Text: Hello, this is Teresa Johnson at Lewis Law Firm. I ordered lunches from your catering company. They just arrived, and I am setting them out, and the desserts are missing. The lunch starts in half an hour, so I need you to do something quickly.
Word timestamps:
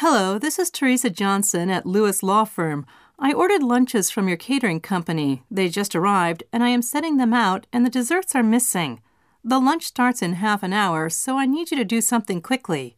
Hello, 0.00 0.38
this 0.38 0.58
is 0.58 0.70
Teresa 0.70 1.08
Johnson 1.08 1.70
at 1.70 1.86
Lewis 1.86 2.22
Law 2.22 2.44
Firm. 2.44 2.84
I 3.18 3.32
ordered 3.32 3.62
lunches 3.62 4.10
from 4.10 4.28
your 4.28 4.36
catering 4.36 4.78
company. 4.78 5.42
They 5.50 5.70
just 5.70 5.96
arrived, 5.96 6.42
and 6.52 6.62
I 6.62 6.68
am 6.68 6.82
setting 6.82 7.16
them 7.16 7.32
out, 7.32 7.66
and 7.72 7.82
the 7.82 7.88
desserts 7.88 8.34
are 8.34 8.42
missing. 8.42 9.00
The 9.42 9.58
lunch 9.58 9.84
starts 9.84 10.20
in 10.20 10.34
half 10.34 10.62
an 10.62 10.74
hour, 10.74 11.08
so 11.08 11.38
I 11.38 11.46
need 11.46 11.70
you 11.70 11.78
to 11.78 11.84
do 11.84 12.02
something 12.02 12.42
quickly. 12.42 12.95